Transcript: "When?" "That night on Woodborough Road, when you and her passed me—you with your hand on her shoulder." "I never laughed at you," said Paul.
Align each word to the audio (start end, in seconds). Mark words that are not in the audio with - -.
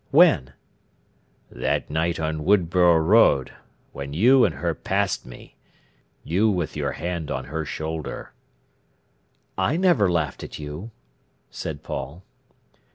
"When?" 0.09 0.53
"That 1.51 1.91
night 1.91 2.19
on 2.19 2.43
Woodborough 2.43 2.97
Road, 3.05 3.53
when 3.91 4.13
you 4.13 4.45
and 4.45 4.55
her 4.55 4.73
passed 4.73 5.27
me—you 5.27 6.49
with 6.49 6.75
your 6.75 6.93
hand 6.93 7.29
on 7.29 7.43
her 7.45 7.65
shoulder." 7.65 8.33
"I 9.59 9.77
never 9.77 10.11
laughed 10.11 10.43
at 10.43 10.57
you," 10.57 10.89
said 11.51 11.83
Paul. 11.83 12.23